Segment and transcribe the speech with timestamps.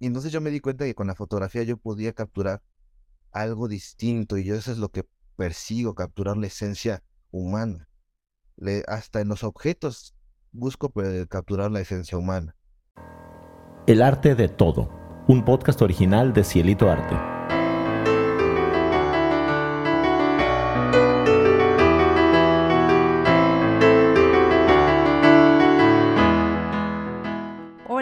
[0.00, 2.62] Y entonces yo me di cuenta que con la fotografía yo podía capturar
[3.32, 7.86] algo distinto y yo eso es lo que persigo, capturar la esencia humana.
[8.88, 10.14] hasta en los objetos
[10.52, 12.56] busco pues, capturar la esencia humana.
[13.86, 14.90] El arte de todo,
[15.28, 17.39] un podcast original de Cielito Arte.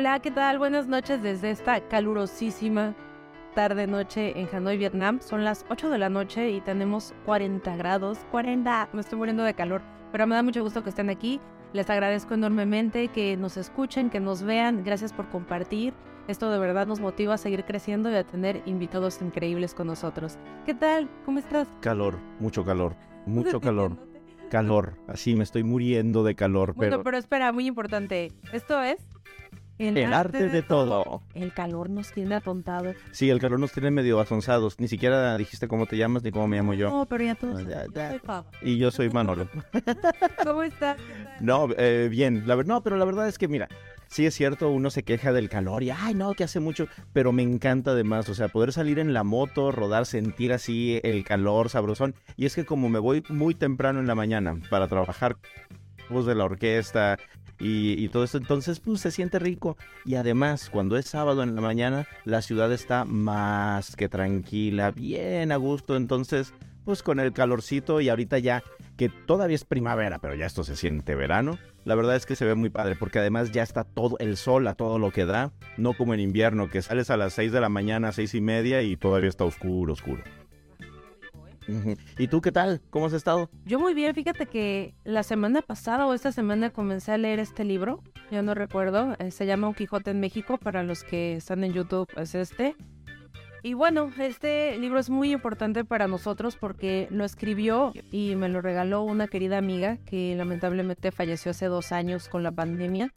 [0.09, 0.59] Hola, ¿qué tal?
[0.59, 2.95] Buenas noches desde esta calurosísima
[3.54, 5.21] tarde-noche en Hanoi, Vietnam.
[5.21, 8.17] Son las 8 de la noche y tenemos 40 grados.
[8.31, 11.40] 40, me estoy muriendo de calor, pero me da mucho gusto que estén aquí.
[11.75, 14.82] Les agradezco enormemente que nos escuchen, que nos vean.
[14.82, 15.93] Gracias por compartir.
[16.26, 20.39] Esto de verdad nos motiva a seguir creciendo y a tener invitados increíbles con nosotros.
[20.64, 21.11] ¿Qué tal?
[21.26, 21.68] ¿Cómo estás?
[21.82, 24.09] Calor, mucho calor, mucho calor.
[24.48, 26.72] Calor, así me estoy muriendo de calor.
[26.72, 28.32] Bueno, pero espera, muy importante.
[28.54, 28.96] Esto es
[29.79, 31.23] el, arte, de, todo.
[31.35, 32.97] El calor nos tiene atontados.
[33.12, 34.81] Sí, el calor nos tiene medio asonzados.
[34.81, 36.91] Ni siquiera dijiste cómo te llamas ni cómo me llamo yo.
[36.91, 37.62] No, pero ya todos.
[38.62, 39.48] Y yo soy Manolo.
[40.45, 40.98] ¿Cómo estás?
[41.41, 42.45] No, eh, bien.
[42.47, 43.69] La, no, pero la verdad es que, mira,
[44.09, 47.33] sí es cierto, uno se queja del calor y, ay, no, que hace mucho, pero
[47.33, 51.69] me encanta además, o sea, poder salir en la moto, rodar, sentir así el calor
[51.69, 52.15] sabrosón.
[52.37, 55.37] Y es que como me voy muy temprano en la mañana para trabajar
[56.11, 57.19] voz de la orquesta,
[57.59, 58.39] y, todo esto.
[58.39, 59.77] Entonces, pues se siente rico.
[60.05, 65.53] Y además, cuando es sábado en la mañana, la ciudad está más que tranquila, bien
[65.53, 65.97] a gusto.
[65.97, 68.62] Entonces, pues con el calorcito y ahorita ya
[68.97, 71.59] que todavía es primavera, pero ya esto se siente verano.
[71.84, 74.67] La verdad es que se ve muy padre porque además ya está todo el sol
[74.67, 77.61] a todo lo que da, no como en invierno que sales a las 6 de
[77.61, 80.23] la mañana, seis y media y todavía está oscuro, oscuro.
[82.19, 82.80] ¿Y tú qué tal?
[82.91, 83.50] ¿Cómo has estado?
[83.64, 87.64] Yo muy bien, fíjate que la semana pasada o esta semana comencé a leer este
[87.64, 91.64] libro, yo no recuerdo, eh, se llama Un Quijote en México, para los que están
[91.64, 92.74] en YouTube es este.
[93.62, 98.62] Y bueno, este libro es muy importante para nosotros porque lo escribió y me lo
[98.62, 103.12] regaló una querida amiga que lamentablemente falleció hace dos años con la pandemia,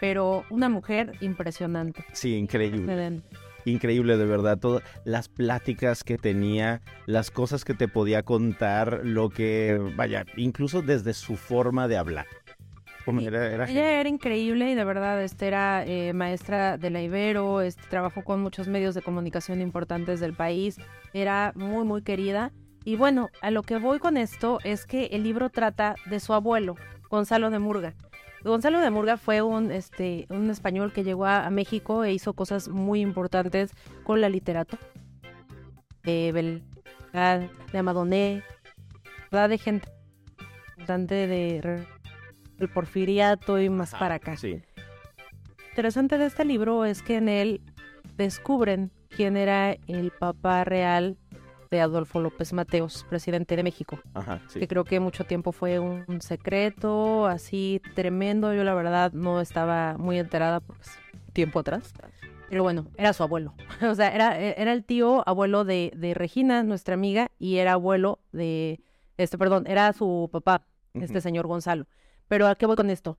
[0.00, 2.04] pero una mujer impresionante.
[2.12, 3.22] Sí, increíble
[3.64, 9.28] increíble de verdad, todas las pláticas que tenía, las cosas que te podía contar, lo
[9.30, 12.26] que, vaya, incluso desde su forma de hablar.
[13.04, 17.82] Era, ella era increíble y de verdad este, era eh, maestra de la Ibero, este,
[17.88, 20.76] trabajó con muchos medios de comunicación importantes del país,
[21.12, 22.52] era muy muy querida.
[22.84, 26.32] Y bueno, a lo que voy con esto es que el libro trata de su
[26.32, 26.76] abuelo,
[27.10, 27.94] Gonzalo de Murga.
[28.44, 32.68] Gonzalo de Murga fue un, este, un español que llegó a, México e hizo cosas
[32.68, 33.72] muy importantes
[34.04, 34.82] con la literatura.
[36.02, 36.60] De
[37.12, 38.42] de Amadoné,
[39.30, 39.88] de gente
[40.76, 41.86] importante de
[42.58, 44.36] el porfiriato y más para acá.
[44.36, 44.62] Sí.
[45.70, 47.60] Interesante de este libro es que en él
[48.16, 51.16] descubren quién era el papá real
[51.72, 53.98] de Adolfo López Mateos, presidente de México.
[54.52, 58.52] Que creo que mucho tiempo fue un, secreto así tremendo.
[58.52, 60.90] Yo la verdad no estaba muy enterada porque es
[61.32, 61.94] tiempo atrás.
[62.50, 63.54] Pero bueno, era su abuelo.
[63.82, 68.18] o sea, era, era el tío abuelo de, de, Regina, nuestra amiga, y era abuelo
[68.32, 68.82] de,
[69.16, 71.86] este, perdón, era su papá, este señor Gonzalo.
[72.28, 73.18] Pero ¿a qué voy con esto?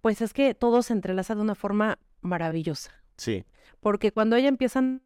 [0.00, 2.90] Pues es que todo se entrelaza de una forma maravillosa.
[3.16, 3.44] Sí.
[3.78, 5.02] Porque cuando ella empiezan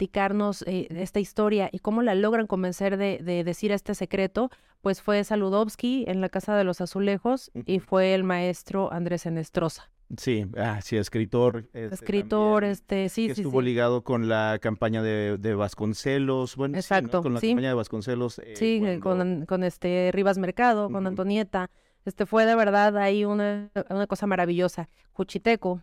[0.00, 4.48] platicarnos eh, esta historia y cómo la logran convencer de, decir este secreto,
[4.80, 9.90] pues fue Saludowski en la Casa de los Azulejos y fue el maestro Andrés Enestrosa.
[10.16, 11.68] Sí, ah, sí, escritor.
[11.74, 13.42] Este, escritor, este, sí, que sí.
[13.42, 18.38] Estuvo ligado con la campaña de, Vasconcelos, bueno, Exacto, con la campaña de Vasconcelos.
[18.38, 21.70] Eh, sí, con, con, este Rivas Mercado, con Antonieta.
[22.06, 24.88] Este fue de verdad ahí una, una cosa maravillosa.
[25.12, 25.82] Cuchiteco.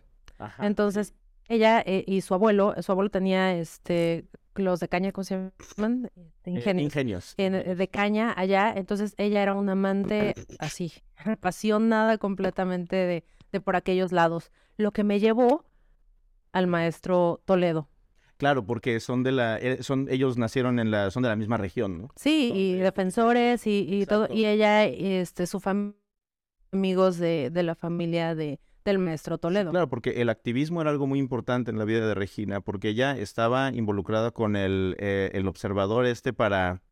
[0.58, 1.14] Entonces,
[1.48, 6.10] ella eh, y su abuelo, su abuelo tenía este los de caña, ¿cómo se llaman?
[6.16, 6.84] Eh, ingenios.
[6.84, 7.34] ingenios.
[7.36, 13.76] Eh, de caña allá, entonces ella era una amante así, apasionada completamente de, de por
[13.76, 15.64] aquellos lados, lo que me llevó
[16.52, 17.88] al maestro Toledo.
[18.36, 22.02] Claro, porque son de la, son, ellos nacieron en la, son de la misma región,
[22.02, 22.08] ¿no?
[22.14, 25.98] Sí, y defensores y, y todo, y ella, este, su familia,
[26.72, 29.70] amigos de, de la familia de, del maestro Toledo.
[29.70, 33.16] claro, porque el activismo era algo muy importante en la vida de Regina, porque ella
[33.16, 36.82] estaba involucrada con el, eh, el observador este para,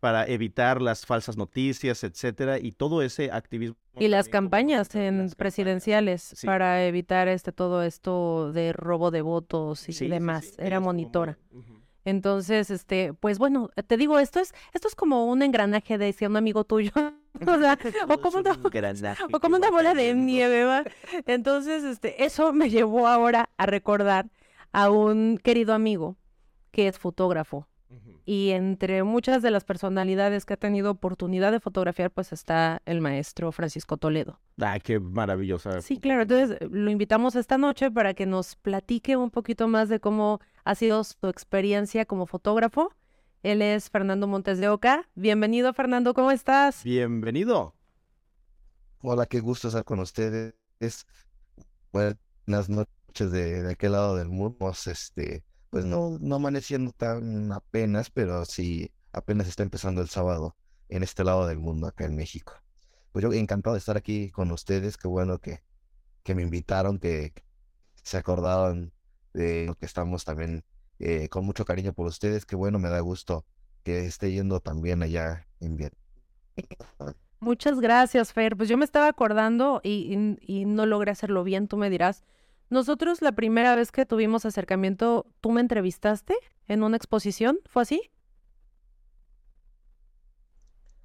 [0.00, 3.76] para evitar las falsas noticias, etcétera, y todo ese activismo.
[3.98, 10.08] Y las campañas en presidenciales para evitar este todo esto de robo de votos y
[10.08, 10.54] demás.
[10.58, 11.38] era monitora.
[12.04, 16.26] Entonces, este, pues bueno, te digo, esto es, esto es como un engranaje de si
[16.26, 16.92] un amigo tuyo
[17.46, 17.78] o sea,
[18.08, 18.52] o como, una,
[19.32, 20.84] o como una bola de nieve, ¿va?
[21.26, 24.30] Entonces, este, eso me llevó ahora a recordar
[24.72, 26.16] a un querido amigo
[26.70, 27.66] que es fotógrafo.
[28.26, 33.02] Y entre muchas de las personalidades que ha tenido oportunidad de fotografiar, pues está el
[33.02, 34.40] maestro Francisco Toledo.
[34.60, 35.82] Ah, qué maravillosa.
[35.82, 36.22] Sí, claro.
[36.22, 40.74] Entonces lo invitamos esta noche para que nos platique un poquito más de cómo ha
[40.74, 42.92] sido su experiencia como fotógrafo.
[43.42, 45.06] Él es Fernando Montes de Oca.
[45.14, 46.82] Bienvenido, Fernando, ¿cómo estás?
[46.82, 47.74] Bienvenido.
[49.00, 50.54] Hola, qué gusto estar con ustedes.
[51.92, 54.72] Buenas noches de, de aquel lado del mundo.
[54.86, 55.44] Este,
[55.74, 60.54] pues no, no amaneciendo tan apenas, pero sí apenas está empezando el sábado
[60.88, 62.52] en este lado del mundo, acá en México.
[63.10, 65.64] Pues yo encantado de estar aquí con ustedes, qué bueno que,
[66.22, 67.32] que me invitaron, que
[68.04, 68.92] se acordaron
[69.32, 70.62] de lo que estamos también
[71.00, 73.44] eh, con mucho cariño por ustedes, qué bueno, me da gusto
[73.82, 77.14] que esté yendo también allá en Vietnam.
[77.40, 78.56] Muchas gracias, Fer.
[78.56, 82.22] Pues yo me estaba acordando y, y no logré hacerlo bien, tú me dirás.
[82.70, 86.34] Nosotros la primera vez que tuvimos acercamiento, ¿tú me entrevistaste
[86.66, 87.58] en una exposición?
[87.66, 88.10] ¿Fue así?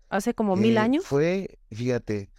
[0.10, 1.06] ¿Hace como mil eh, años?
[1.06, 2.32] Fue, fíjate,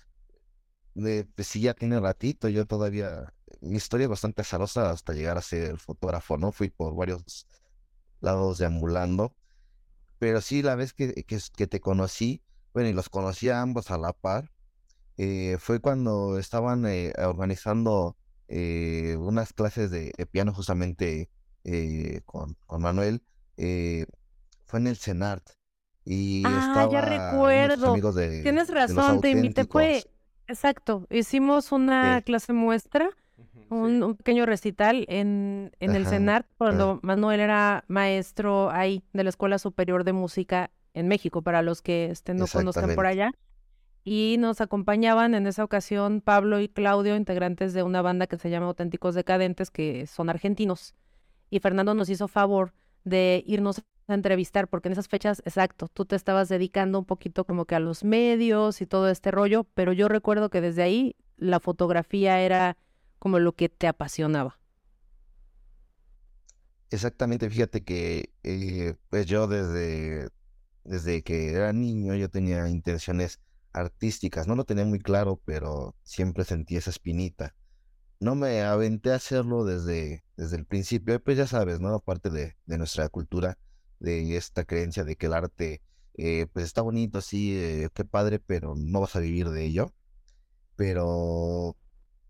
[0.94, 5.42] pues sí, ya tiene ratito, yo todavía, mi historia es bastante azarosa hasta llegar a
[5.42, 6.52] ser fotógrafo, ¿no?
[6.52, 7.46] Fui por varios
[8.20, 9.34] lados deambulando,
[10.18, 12.42] pero sí, la vez que, que, te conocí,
[12.74, 14.50] bueno, y los conocí a ambos a la par,
[15.16, 18.16] eh, fue cuando estaban eh, organizando
[18.52, 21.30] eh, unas clases de, piano justamente
[21.62, 23.22] eh, con, con, Manuel.
[23.56, 24.06] Eh,
[24.66, 25.44] fue en el CENART.
[26.04, 27.94] Y ah, ya recuerdo.
[28.42, 29.64] Tienes razón, te invité.
[29.66, 30.04] Fue,
[30.48, 33.10] exacto, hicimos una clase muestra,
[33.68, 39.60] un, pequeño recital en, en el CENART cuando Manuel era maestro ahí de la Escuela
[39.60, 43.32] Superior de Música en México, para los que estén no conozcan por allá
[44.04, 48.50] y nos acompañaban en esa ocasión Pablo y Claudio, integrantes de una banda que se
[48.50, 50.94] llama Auténticos Decadentes, que son argentinos.
[51.50, 52.72] Y Fernando nos hizo favor
[53.04, 57.44] de irnos a entrevistar, porque en esas fechas, exacto, tú te estabas dedicando un poquito
[57.44, 61.16] como que a los medios y todo este rollo, pero yo recuerdo que desde ahí
[61.36, 62.76] la fotografía era
[63.18, 64.58] como lo que te apasionaba.
[66.90, 70.28] Exactamente, fíjate que eh, pues yo desde,
[70.82, 73.38] desde que era niño yo tenía intenciones
[73.72, 74.46] artísticas.
[74.46, 77.54] No lo tenía muy claro, pero siempre sentí esa espinita.
[78.20, 81.94] No me aventé a hacerlo desde, desde el principio, pues ya sabes, ¿no?
[81.94, 83.58] Aparte de, de nuestra cultura,
[83.98, 85.82] de esta creencia de que el arte,
[86.14, 89.94] eh, pues está bonito, sí, eh, qué padre, pero no vas a vivir de ello.
[90.76, 91.76] Pero,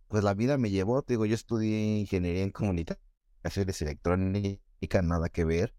[0.09, 5.45] pues la vida me llevó, te digo, yo estudié ingeniería en comunicaciones electrónicas, nada que
[5.45, 5.75] ver.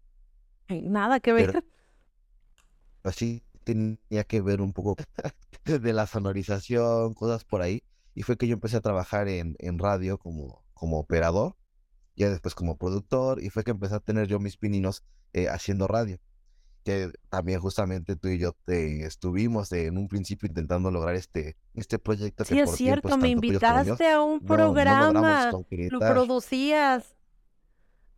[0.68, 1.64] Nada que ver.
[3.02, 4.96] así tenía que ver un poco
[5.64, 7.82] de la sonorización, cosas por ahí.
[8.14, 11.56] Y fue que yo empecé a trabajar en, en radio como, como operador,
[12.14, 15.88] ya después como productor, y fue que empecé a tener yo mis pininos eh, haciendo
[15.88, 16.18] radio.
[16.84, 21.98] Que también justamente tú y yo te estuvimos en un principio intentando lograr este, este
[21.98, 22.44] proyecto.
[22.44, 27.16] Sí, es cierto, me invitaste a un programa, lo producías.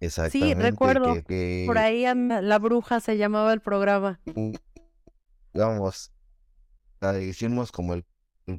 [0.00, 0.54] Exactamente.
[0.54, 1.14] Sí, recuerdo.
[1.66, 2.04] Por ahí
[2.42, 4.20] La Bruja se llamaba el programa.
[5.54, 6.12] Digamos,
[7.00, 8.04] la hicimos como el,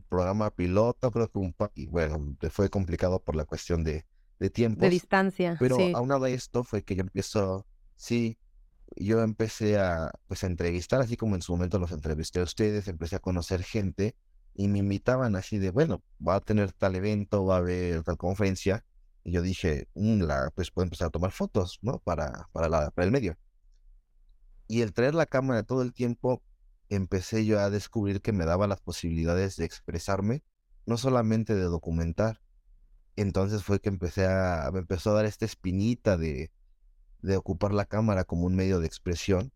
[0.10, 4.04] programa piloto, creo que un y bueno, fue complicado por la cuestión de,
[4.40, 4.82] de tiempo.
[4.82, 5.58] De distancia.
[5.60, 8.40] Pero a aún de esto fue que yo empiezo, sí,
[8.96, 12.88] yo empecé a pues a entrevistar, así como en su momento los entrevisté a ustedes,
[12.88, 14.16] empecé a conocer gente
[14.56, 18.18] y me invitaban así de, bueno, va a tener tal evento, va a haber tal
[18.18, 18.86] conferencia.
[19.24, 22.00] Y yo dije, mm, la, pues puedo empezar a tomar fotos, ¿no?
[22.00, 23.38] Para, para, la, para el medio.
[24.68, 26.42] Y el traer la cámara todo el tiempo
[26.90, 30.44] empecé yo a descubrir que me daba las posibilidades de expresarme,
[30.86, 32.42] no solamente de documentar.
[33.16, 36.52] Entonces fue que empecé a, me empezó a dar esta espinita de,
[37.22, 39.52] de ocupar la cámara como un medio de expresión.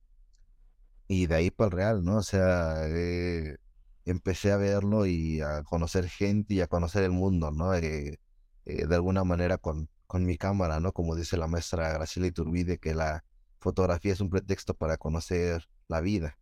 [1.07, 2.17] Y de ahí para el real, ¿no?
[2.17, 3.57] O sea, eh,
[4.05, 7.73] empecé a verlo y a conocer gente y a conocer el mundo, ¿no?
[7.73, 8.19] Eh,
[8.65, 10.93] eh, de alguna manera con, con mi cámara, ¿no?
[10.93, 13.23] Como dice la maestra Graciela Iturbide, que la
[13.59, 16.37] fotografía es un pretexto para conocer la vida.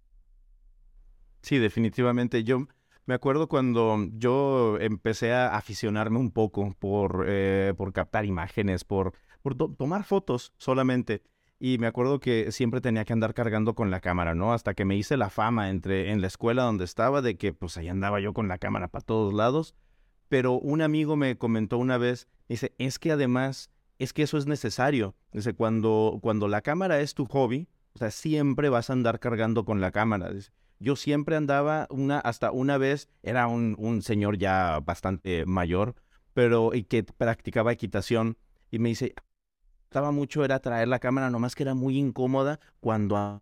[1.42, 2.44] Sí, definitivamente.
[2.44, 2.68] Yo
[3.06, 9.14] me acuerdo cuando yo empecé a aficionarme un poco por, eh, por captar imágenes, por,
[9.42, 11.24] por tomar fotos solamente.
[11.60, 14.54] Y me acuerdo que siempre tenía que andar cargando con la cámara, ¿no?
[14.54, 17.78] Hasta que me hice la fama entre, en la escuela donde estaba de que pues
[17.78, 19.74] ahí andaba yo con la cámara para todos lados.
[20.30, 24.46] Pero un amigo me comentó una vez, dice, es que además, es que eso es
[24.46, 25.16] necesario.
[25.32, 29.66] Dice, cuando, cuando la cámara es tu hobby, o sea, siempre vas a andar cargando
[29.66, 30.30] con la cámara.
[30.32, 35.96] Dice, yo siempre andaba, una, hasta una vez, era un, un señor ya bastante mayor,
[36.34, 38.38] pero y que practicaba equitación,
[38.70, 39.16] y me dice,
[39.88, 43.42] gustaba mucho era traer la cámara, nomás que era muy incómoda cuando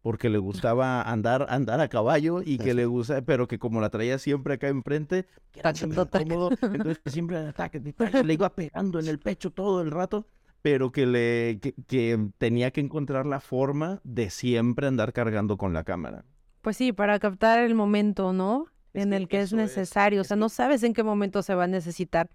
[0.00, 3.90] porque le gustaba andar andar a caballo y que le gusta, pero que como la
[3.90, 7.82] traía siempre acá enfrente, era incómodo, entonces siempre ataque,
[8.24, 10.24] le iba pegando en el pecho todo el rato,
[10.62, 15.82] pero que le que, tenía que encontrar la forma de siempre andar cargando con la
[15.82, 16.24] cámara.
[16.66, 18.66] Pues sí, para captar el momento, ¿no?
[18.92, 21.68] en el que es necesario, o sea, no sabes en qué momento se va a
[21.68, 22.28] necesitar.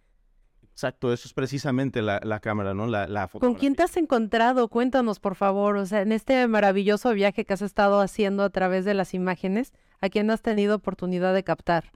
[0.72, 2.88] Exacto, eso es precisamente la, cámara, ¿no?
[2.88, 4.70] La, la ¿Con quién te has encontrado?
[4.70, 5.76] Cuéntanos, por favor.
[5.76, 9.74] O sea, en este maravilloso viaje que has estado haciendo a través de las imágenes,
[10.00, 11.92] ¿a quién has tenido oportunidad de captar?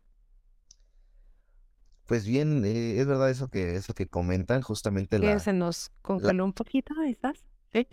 [2.04, 5.40] Pues bien, eh, es verdad eso que eso que comentan, justamente la...
[5.40, 7.46] se nos congeló un poquito, ¿estás?
[7.72, 7.88] Sí.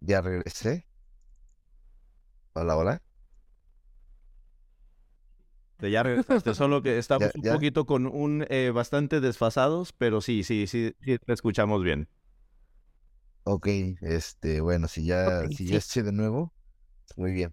[0.00, 0.88] Ya regresé.
[2.52, 3.05] Hola, hola
[5.80, 10.66] ya regresaste, solo que estamos un poquito con un eh, bastante desfasados, pero sí, sí,
[10.66, 12.08] sí, sí, te escuchamos bien.
[13.44, 13.68] Ok,
[14.00, 16.52] este, bueno, si ya, si ya estoy de nuevo,
[17.16, 17.52] muy bien.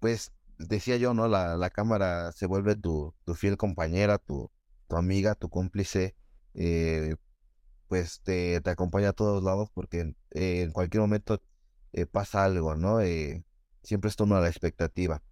[0.00, 1.28] Pues decía yo, ¿no?
[1.28, 4.50] La, la cámara se vuelve tu, tu fiel compañera, tu,
[4.88, 6.16] tu amiga, tu cómplice,
[6.54, 7.14] eh,
[7.86, 11.40] pues te, te, acompaña a todos lados porque eh, en cualquier momento
[12.10, 12.98] pasa algo, ¿no?
[13.82, 15.22] siempre está uno a la expectativa.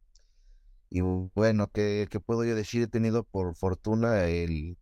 [0.91, 2.83] Y bueno, ¿qué, puedo yo decir?
[2.83, 4.77] He tenido por fortuna el,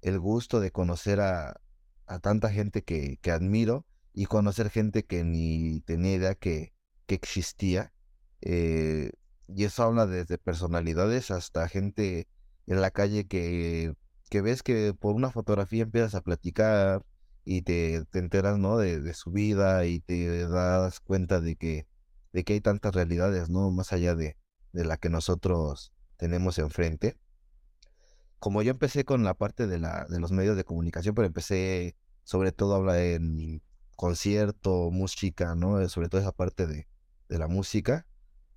[0.00, 1.60] el gusto de conocer a,
[2.06, 6.72] a tanta gente que, que, admiro y conocer gente que ni tenía idea que,
[7.06, 7.92] que existía.
[8.40, 9.12] Eh,
[9.48, 12.26] y eso habla desde personalidades hasta gente
[12.66, 13.94] en la calle que,
[14.30, 17.04] que ves que por una fotografía empiezas a platicar
[17.44, 18.78] y te, te enteras ¿no?
[18.78, 21.86] de, de, su vida y te das cuenta de que,
[22.32, 23.70] de que hay tantas realidades, ¿no?
[23.70, 24.36] Más allá de,
[24.72, 27.18] de la que nosotros tenemos enfrente.
[28.38, 31.96] Como yo empecé con la parte de, la, de los medios de comunicación, pero empecé
[32.24, 33.62] sobre todo a hablar en
[33.96, 35.80] concierto, música, ¿no?
[35.80, 36.88] Eh, sobre todo esa parte de,
[37.28, 38.06] de la música,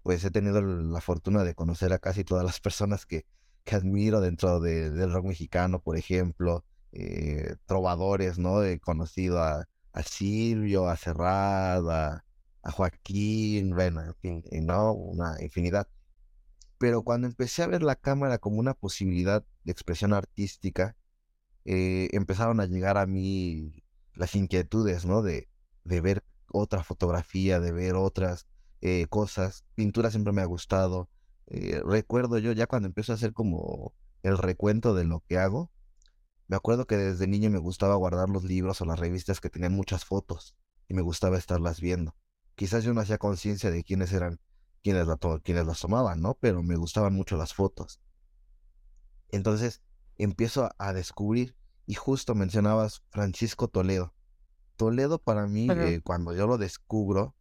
[0.03, 3.25] pues he tenido la fortuna de conocer a casi todas las personas que,
[3.63, 8.63] que admiro dentro del rock mexicano, por ejemplo, eh, trovadores, ¿no?
[8.63, 12.25] He conocido a, a Silvio, a Serrada,
[12.61, 14.93] a Joaquín, bueno, en fin, ¿no?
[14.93, 15.87] Una infinidad.
[16.83, 20.97] Pero cuando empecé a ver la cámara como una posibilidad de expresión artística,
[21.63, 23.85] eh, empezaron a llegar a mí
[24.15, 25.21] las inquietudes, ¿no?
[25.21, 25.47] De,
[25.85, 28.47] de ver otra fotografía, de ver otras
[28.81, 29.63] eh, cosas.
[29.75, 31.09] Pintura siempre me ha gustado.
[31.47, 35.71] Eh, recuerdo yo ya cuando empiezo a hacer como el recuento de lo que hago,
[36.49, 39.71] me acuerdo que desde niño me gustaba guardar los libros o las revistas que tenían
[39.71, 40.53] muchas fotos
[40.89, 42.13] y me gustaba estarlas viendo.
[42.55, 44.41] Quizás yo no hacía conciencia de quiénes eran
[44.83, 46.35] quienes, la quienes las tomaban, ¿no?
[46.35, 47.99] Pero me gustaban mucho las fotos.
[49.29, 49.81] Entonces
[50.17, 51.55] empiezo a, descubrir,
[51.87, 54.13] y justo mencionabas Francisco Toledo.
[54.75, 57.35] Toledo para mí, eh, cuando yo lo descubro,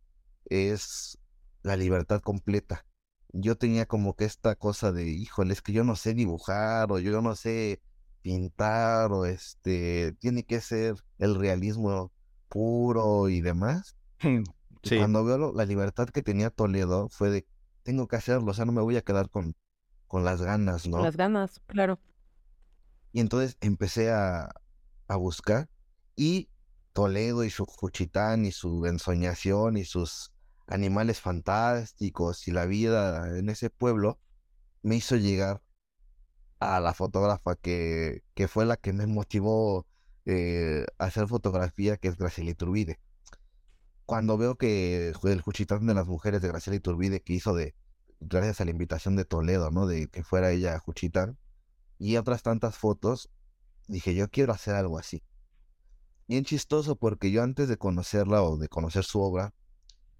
[0.47, 1.19] es
[1.63, 2.87] la libertad completa.
[3.33, 6.99] Yo tenía como que esta cosa de, híjole, es que yo no sé dibujar o
[6.99, 7.83] yo no sé
[8.21, 12.13] pintar o este, tiene que ser el realismo
[12.49, 13.97] puro y demás.
[14.89, 17.47] Cuando veo la libertad que tenía Toledo, fue de,
[17.83, 19.55] tengo que hacerlo, o sea, no me voy a quedar con,
[20.09, 21.03] con las ganas, ¿no?
[21.03, 22.01] Las ganas, claro.
[23.13, 24.51] Y entonces empecé a,
[25.09, 25.69] a buscar
[26.17, 26.49] y
[26.93, 30.33] Toledo y su Juchitán y su ensoñación y sus
[30.67, 34.19] animales fantásticos y la vida en ese pueblo
[34.83, 35.63] me hizo llegar
[36.59, 39.87] a la fotógrafa que, que fue la que me motivó
[40.25, 43.01] eh, a hacer fotografía, que es Graciela Iturbide
[44.13, 47.75] cuando veo que el Juchitán de las mujeres de Graciela Iturbide que hizo de,
[48.21, 49.87] gracias a la invitación de Toledo, ¿no?
[49.87, 51.39] De que fuera ella Juchitán,
[51.99, 53.31] y otras tantas fotos,
[53.89, 55.23] dije, yo quiero hacer algo así.
[56.29, 59.55] Bien chistoso porque yo antes de conocerla o de conocer su obra,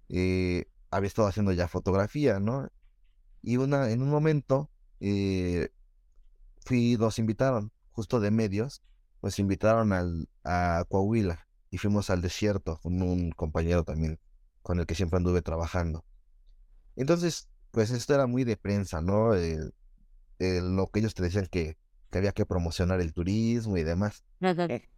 [0.09, 2.71] eh, había estado haciendo ya fotografía, ¿no?
[3.43, 4.71] Y una, en un momento,
[5.01, 5.69] eh,
[6.65, 8.81] fui, nos invitaron, justo de medios,
[9.21, 14.21] nos invitaron al, a Coahuila y fuimos al desierto con un compañero también
[14.63, 16.05] con el que siempre anduve trabajando.
[16.97, 19.33] Entonces, pues esto era muy de prensa, ¿no?
[20.39, 21.79] lo que ellos te decían que,
[22.11, 24.23] que, había que promocionar el turismo y demás.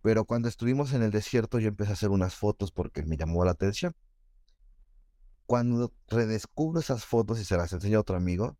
[0.02, 3.44] Pero cuando estuvimos en el desierto yo empecé a hacer unas fotos porque me llamó
[3.44, 3.94] la atención.
[5.46, 8.58] Cuando redescubro esas fotos y se las enseño a otro amigo,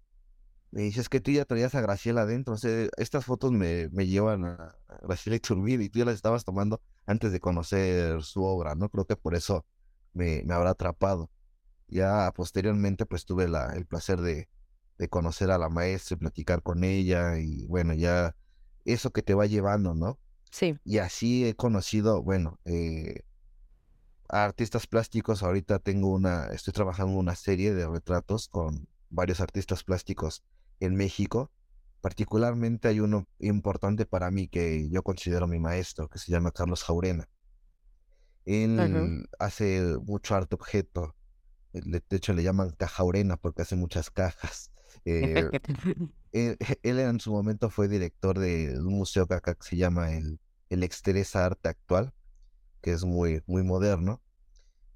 [0.71, 2.55] me dice, es que tú ya traías a Graciela adentro.
[2.55, 6.45] O sea, estas fotos me, me llevan a Graciela Iturbide y tú ya las estabas
[6.45, 8.89] tomando antes de conocer su obra, ¿no?
[8.89, 9.65] Creo que por eso
[10.13, 11.31] me, me habrá atrapado.
[11.89, 14.49] Ya posteriormente, pues tuve la, el placer de,
[14.99, 18.35] de conocer a la maestra y platicar con ella y bueno, ya
[18.85, 20.19] eso que te va llevando, ¿no?
[20.51, 20.79] Sí.
[20.85, 23.23] Y así he conocido, bueno, eh,
[24.29, 30.45] artistas plásticos, ahorita tengo una, estoy trabajando una serie de retratos con varios artistas plásticos
[30.81, 31.51] en México.
[32.05, 36.85] Particularmente hay uno importante para mí que yo considero mi maestro, que se llama Carlos
[36.85, 37.31] Jaurena.
[38.45, 41.17] Él hace mucho arte objeto.
[41.73, 44.71] De hecho, le llaman cajaurena porque hace muchas cajas.
[45.07, 45.49] Eh,
[46.33, 50.83] él, en su momento fue director de un museo que acá se llama el, el
[50.83, 52.13] Exteresa Arte Actual,
[52.83, 54.21] que es muy, muy moderno.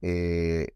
[0.02, 0.74] Eh,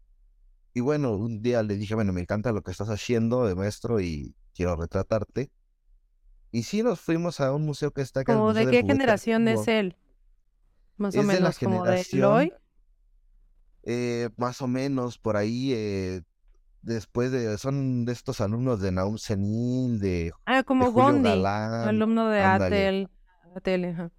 [0.73, 4.01] y bueno, un día le dije, bueno, me encanta lo que estás haciendo de maestro
[4.01, 5.51] y quiero retratarte.
[6.53, 8.35] Y sí nos fuimos a un museo que está acá.
[8.35, 9.97] ¿Como de qué generación es él?
[10.97, 12.53] Más o menos, como de Loy.
[13.81, 16.21] Eh, más o menos por ahí, eh,
[16.83, 20.31] después de, son de estos alumnos de Naum Senil, de.
[20.45, 23.09] Ah, como Gondi, alumno de Atel.
[23.55, 24.11] Atel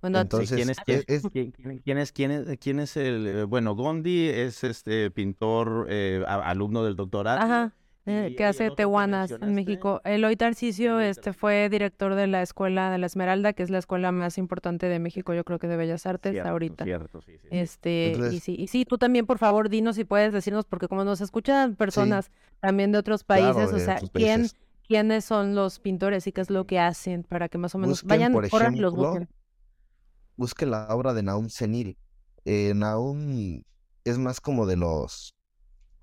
[0.00, 3.74] bueno, Entonces, ¿quién es, quién, es, quién, es, quién, es, quién es el, eh, bueno,
[3.74, 7.40] Gondi es este pintor, eh, alumno del doctorado.
[7.40, 7.74] Ajá,
[8.06, 10.00] eh, que hace tehuanas en México.
[10.04, 14.12] Eloy Tarcisio este, fue director de la Escuela de la Esmeralda, que es la escuela
[14.12, 16.84] más importante de México, yo creo que de Bellas Artes ahorita.
[16.84, 17.48] Cierto, sí, sí.
[17.50, 21.04] Este, y, sí, y sí, tú también, por favor, dinos si puedes decirnos, porque como
[21.04, 22.30] nos escuchan personas
[22.60, 24.48] también de otros países, o sea, ¿quién,
[24.86, 28.04] ¿quiénes son los pintores y qué es lo que hacen para que más o menos
[28.04, 29.28] vayan, por ejemplo, los busquen?
[30.36, 31.96] busque la obra de Naum Senil.
[32.44, 33.62] Eh, Naum
[34.04, 35.34] es más como de los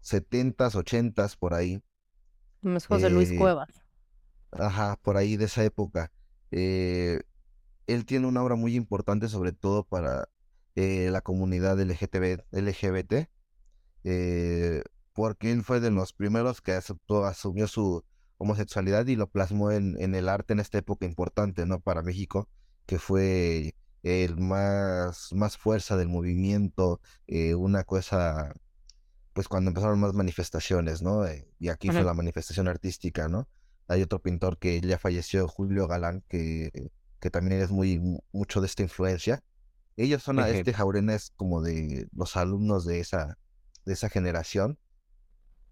[0.03, 1.81] 70s, 80s, por ahí.
[2.88, 3.70] José Luis eh, Cuevas.
[4.51, 6.12] Ajá, por ahí de esa época.
[6.51, 7.22] Eh,
[7.88, 10.27] él tiene una obra muy importante, sobre todo para
[10.75, 13.30] la comunidad LGTB, LGBT,
[15.13, 18.03] porque él fue de los primeros que aceptó, asumió su
[18.38, 21.80] homosexualidad y lo plasmó en, en el arte en esta época importante, ¿no?
[21.82, 22.50] Para México,
[22.86, 28.53] que fue el más, más fuerza del movimiento, eh, una cosa,
[29.34, 31.26] pues cuando empezaron más manifestaciones, ¿no?
[31.26, 33.48] Eh, y aquí fue la manifestación artística, ¿no?
[33.88, 38.00] Hay otro pintor que ya falleció, Julio Galán, que, que también es muy,
[38.32, 39.44] mucho de esta influencia.
[39.98, 43.38] Ellos son, a este Jaurena es como de los alumnos de esa,
[43.86, 44.79] de esa generación.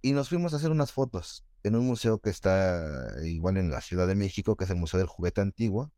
[0.01, 3.81] Y nos fuimos a hacer unas fotos en un museo que está igual en la
[3.81, 5.91] Ciudad de México, que es el Museo del Juguete Antiguo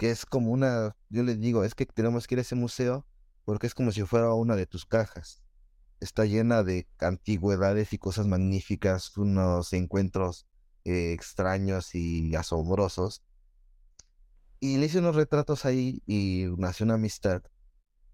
[0.00, 3.06] que es como una, yo les digo, es que tenemos que ir a ese museo
[3.44, 5.42] porque es como si fuera una de tus cajas.
[6.00, 10.46] Está llena de antigüedades y cosas magníficas, unos encuentros
[10.84, 13.22] eh, extraños y asombrosos.
[14.60, 17.42] Y le hice unos retratos ahí y nació una amistad.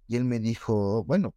[0.09, 1.35] Y él me dijo, bueno,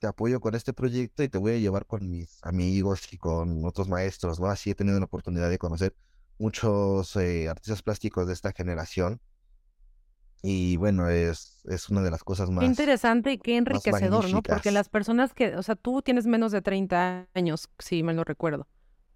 [0.00, 3.64] te apoyo con este proyecto y te voy a llevar con mis amigos y con
[3.64, 4.46] otros maestros, ¿no?
[4.48, 5.94] Así he tenido la oportunidad de conocer
[6.38, 9.20] muchos eh, artistas plásticos de esta generación
[10.46, 12.60] y bueno, es, es una de las cosas más.
[12.60, 14.42] Qué interesante y qué enriquecedor, ¿no?
[14.42, 18.24] Porque las personas que, o sea, tú tienes menos de 30 años, si mal no
[18.24, 18.68] recuerdo.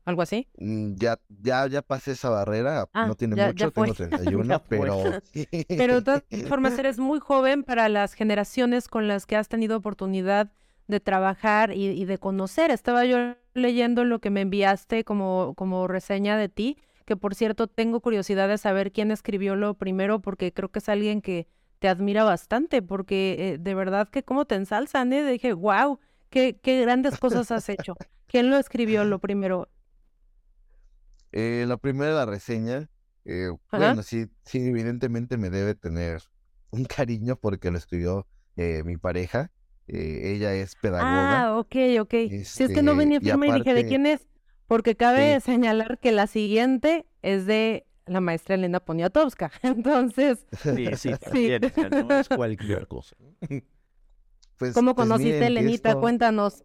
[0.06, 0.48] ¿Algo así?
[0.56, 5.02] Mm, ya, ya, ya pasé esa barrera, ah, no tiene mucho, tengo 31, pero...
[5.68, 9.76] pero de todas formas eres muy joven para las generaciones con las que has tenido
[9.76, 10.50] oportunidad
[10.86, 12.70] de trabajar y, y de conocer.
[12.70, 17.68] Estaba yo leyendo lo que me enviaste como, como reseña de ti que por cierto
[17.68, 21.88] tengo curiosidad de saber quién escribió lo primero, porque creo que es alguien que te
[21.88, 25.24] admira bastante, porque eh, de verdad que cómo te ensalzan, ¿eh?
[25.24, 27.94] Dije, wow, qué, qué grandes cosas has hecho.
[28.26, 29.70] ¿Quién lo escribió lo primero?
[31.32, 32.90] Eh, la primera, la reseña,
[33.24, 36.22] eh, bueno, sí, sí, evidentemente me debe tener
[36.68, 39.50] un cariño porque lo escribió eh, mi pareja.
[39.86, 41.44] ella es pedagoga.
[41.44, 42.14] Ah, ok, ok.
[42.44, 44.28] si es que no venía firme y dije, ¿de quién es?
[44.68, 49.50] Porque cabe señalar que la siguiente es de la maestra Elena Poniatowska.
[49.62, 50.46] Entonces.
[50.62, 51.50] Sí, sí, sí.
[51.90, 53.16] no es cualquier cosa.
[54.58, 55.96] Pues, ¿Cómo pues conociste a Elenita?
[55.96, 56.62] Cuéntanos.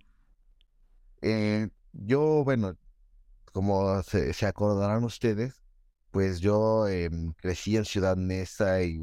[1.21, 2.75] Eh, yo, bueno,
[3.53, 5.61] como se, acordarán ustedes,
[6.11, 8.99] pues yo em, crecí en Ciudad Neza y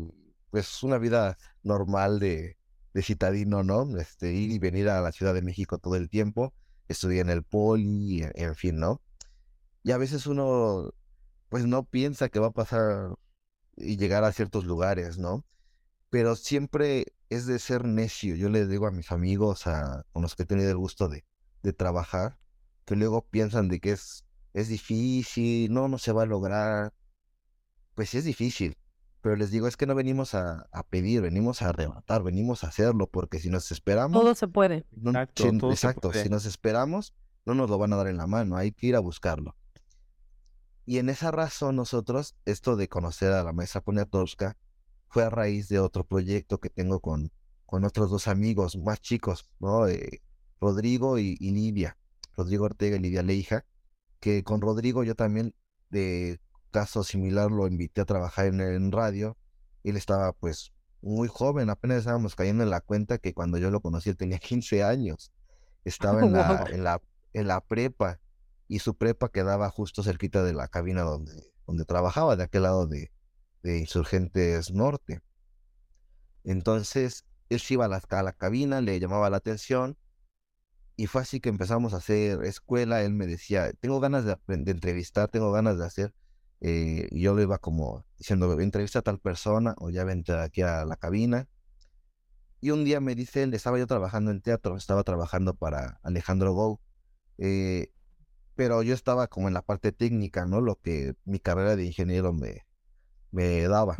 [0.51, 2.59] pues una vida normal de,
[2.93, 3.99] de citadino, ¿no?
[3.99, 6.53] Este, ir y venir a la Ciudad de México todo el tiempo
[6.91, 9.01] estudié en el poli, en, fin, ¿no?
[9.83, 10.93] Y a veces uno,
[11.49, 13.15] pues no piensa que va a pasar
[13.77, 15.45] y llegar a ciertos lugares, ¿no?
[16.11, 18.35] Pero siempre es de ser necio.
[18.37, 21.25] Yo les digo a mis amigos, a, con los que he tenido el gusto de,
[21.63, 22.39] de trabajar,
[22.85, 26.93] que luego piensan de que es, es difícil, no, no se va a lograr.
[27.95, 28.77] Pues es difícil,
[29.21, 33.07] pero les digo, es que no venimos a, pedir, venimos a arrebatar, venimos a hacerlo,
[33.07, 34.21] porque si nos esperamos...
[34.21, 34.87] Todo se puede.
[35.05, 38.87] exacto, si, nos esperamos, no nos lo van a dar en la mano, hay que
[38.87, 39.57] ir a buscarlo.
[40.87, 44.57] Y en esa razón nosotros, esto de conocer a la maestra Poniatowska,
[45.09, 47.31] fue a raíz de otro proyecto que tengo con,
[47.67, 49.87] con otros dos amigos más chicos, ¿no?
[49.87, 50.23] Eh,
[50.61, 51.97] Rodrigo y, Lidia,
[52.37, 53.65] Rodrigo Ortega y Lidia Leija,
[54.21, 55.55] que con Rodrigo yo también
[55.91, 59.37] de caso similar lo invité a trabajar en, en radio.
[59.85, 63.81] Él estaba pues muy joven, apenas estábamos cayendo en la cuenta que cuando yo lo
[63.81, 65.33] conocí él tenía 15 años.
[65.85, 67.03] Estaba en la, en la,
[67.33, 68.21] en la prepa
[68.69, 71.33] y su prepa quedaba justo cerquita de la cabina donde,
[71.67, 73.11] donde trabajaba, de aquel lado de,
[73.63, 75.21] de Insurgentes Norte.
[76.45, 79.99] Entonces, él se iba a la, a la cabina, le llamaba la atención
[81.01, 83.03] y fue así que empezamos a hacer escuela.
[83.03, 86.15] Él me decía, tengo ganas de, de entrevistar, tengo ganas de hacer.
[86.61, 90.85] Eh, yo le iba como diciendo, entrevista a tal persona o ya vente aquí a
[90.85, 91.49] la cabina.
[92.61, 96.53] Y un día me dice él, estaba yo trabajando en teatro, estaba trabajando para Alejandro
[96.53, 96.81] Gou.
[97.39, 97.91] Eh,
[98.55, 100.61] pero yo estaba como en la parte técnica, ¿no?
[100.61, 102.67] Lo que mi carrera de ingeniero me,
[103.31, 103.97] me daba.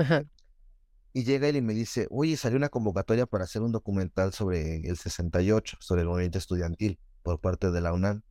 [1.13, 4.77] Y llega él y me dice, oye, salió una convocatoria para hacer un documental sobre
[4.89, 8.23] el 68, sobre el movimiento estudiantil por parte de la UNAM.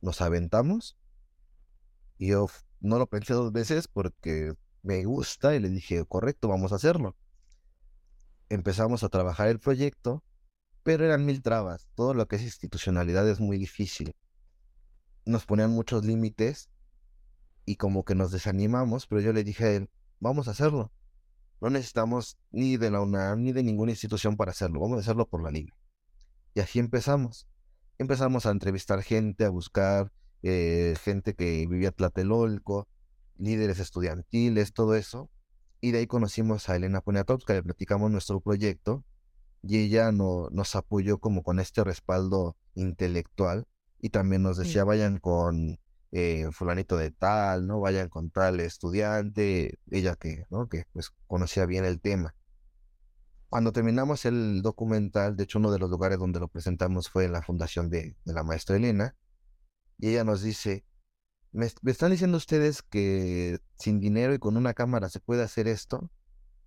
[0.00, 0.96] ¿Nos aventamos?
[2.16, 2.46] Y yo
[2.80, 7.16] no lo pensé dos veces porque me gusta y le dije, correcto, vamos a hacerlo.
[8.48, 10.22] Empezamos a trabajar el proyecto,
[10.82, 11.88] pero eran mil trabas.
[11.94, 14.14] Todo lo que es institucionalidad es muy difícil.
[15.24, 16.70] Nos ponían muchos límites
[17.64, 20.92] y como que nos desanimamos, pero yo le dije a él, vamos a hacerlo.
[21.60, 25.26] No necesitamos ni de la UNAM ni de ninguna institución para hacerlo, vamos a hacerlo
[25.26, 25.74] por la libre.
[26.54, 27.48] Y así empezamos.
[27.98, 30.12] Empezamos a entrevistar gente, a buscar
[30.48, 32.88] eh, gente que vivía Tlatelolco,
[33.36, 35.28] líderes estudiantiles, todo eso.
[35.80, 39.04] Y de ahí conocimos a Elena Poniatowska, le platicamos nuestro proyecto
[39.62, 43.66] y ella no, nos apoyó como con este respaldo intelectual
[43.98, 45.78] y también nos decía vayan con
[46.12, 47.80] eh, fulanito de tal, ¿no?
[47.80, 50.68] Vayan con tal estudiante, ella que, ¿no?
[50.68, 52.34] Que pues conocía bien el tema.
[53.48, 57.32] Cuando terminamos el documental, de hecho uno de los lugares donde lo presentamos fue en
[57.32, 59.16] la fundación de, de la maestra Elena,
[59.98, 60.84] y ella nos dice,
[61.56, 66.10] ¿Me, están diciendo ustedes que sin dinero y con una cámara se puede hacer esto?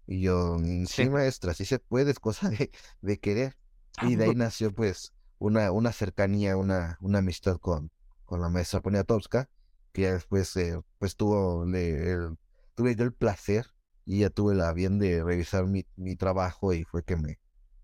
[0.07, 3.55] Y yo, mm, sí, maestra, sí se puede, es cosa de, de querer.
[4.01, 7.91] Y de ahí nació pues una, una cercanía, una, una amistad con,
[8.25, 9.47] con la maestra Poniatowska,
[9.91, 12.17] que ya después eh, pues tuvo, le,
[12.73, 13.67] tuve yo el placer
[14.05, 17.39] y ya tuve la bien de revisar mi, mi trabajo y fue que me,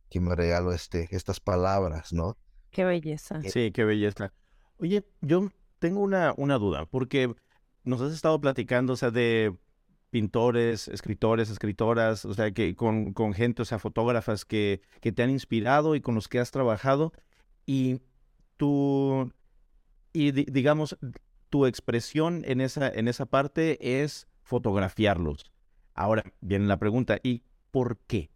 [0.09, 2.35] que me regaló este, estas palabras, ¿no?
[2.71, 3.41] Qué belleza.
[3.43, 4.33] Eh, sí, qué belleza.
[4.77, 7.33] Oye, yo tengo una, una duda, porque
[7.83, 9.55] nos has estado platicando, o sea, de
[10.09, 15.23] pintores, escritores, escritoras, o sea, que con, con gente, o sea, fotógrafas que, que te
[15.23, 17.11] han inspirado y con los que has trabajado.
[17.65, 17.99] Y
[18.57, 19.31] tú,
[20.13, 20.97] y digamos,
[21.49, 25.51] tu expresión en esa, en esa parte es fotografiarlos.
[25.93, 28.29] Ahora viene la pregunta, ¿y por qué?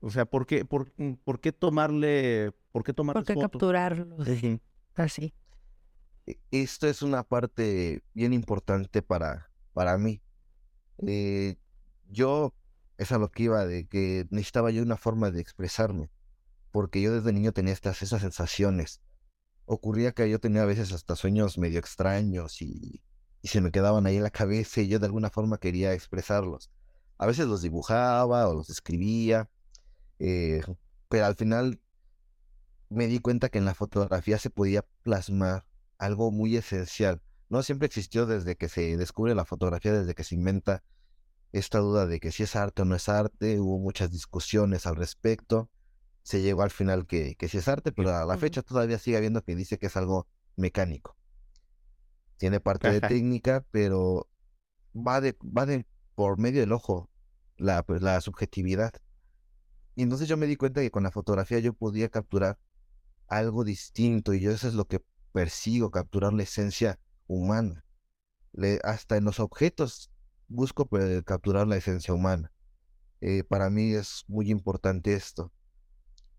[0.00, 0.92] O sea, ¿por qué, por,
[1.24, 4.26] por qué tomarle, por qué tomar ¿Por qué capturarlos?
[4.94, 5.34] Así.
[6.26, 10.22] E, esto es una parte bien importante para, para mí.
[11.06, 11.56] Eh,
[12.08, 12.54] yo,
[12.98, 16.10] es a lo que iba, de que necesitaba yo una forma de expresarme,
[16.72, 19.00] porque yo desde niño tenía estas, esas sensaciones.
[19.66, 23.02] Ocurría que yo tenía a veces hasta sueños medio extraños y,
[23.42, 26.70] y se me quedaban ahí en la cabeza y yo de alguna forma quería expresarlos.
[27.18, 29.50] A veces los dibujaba o los escribía,
[30.18, 30.62] eh,
[31.08, 31.80] pero al final
[32.88, 35.65] me di cuenta que en la fotografía se podía plasmar
[35.98, 37.20] algo muy esencial.
[37.48, 40.82] No siempre existió desde que se descubre la fotografía, desde que se inventa
[41.52, 43.60] esta duda de que si es arte o no es arte.
[43.60, 45.70] Hubo muchas discusiones al respecto.
[46.22, 49.16] Se llegó al final que, que si es arte, pero a la fecha todavía sigue
[49.16, 51.16] habiendo que dice que es algo mecánico.
[52.36, 54.28] Tiene parte de técnica, pero
[54.94, 57.08] va de, va de por medio del ojo
[57.56, 58.92] la, pues, la subjetividad.
[59.94, 62.58] Y entonces yo me di cuenta que con la fotografía yo podía capturar
[63.28, 65.02] algo distinto y yo eso es lo que
[65.36, 67.84] persigo capturar la esencia humana.
[68.84, 70.10] hasta en los objetos
[70.48, 70.88] busco
[71.26, 72.54] capturar la esencia humana.
[73.20, 75.52] Eh, para mí es muy importante esto.